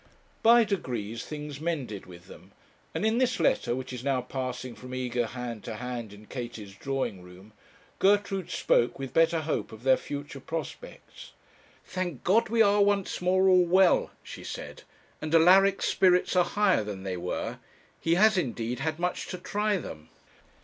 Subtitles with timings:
[0.41, 2.53] By degrees things mended with them;
[2.91, 6.73] and in this letter, which is now passing from eager hand to hand in Katie's
[6.75, 7.53] drawing room,
[7.99, 11.33] Gertrude spoke with better hope of their future prospects.
[11.85, 14.81] 'Thank God, we are once more all well,' she said;
[15.21, 17.59] 'and Alaric's spirits are higher than they were.
[17.99, 20.09] He has, indeed, had much to try them.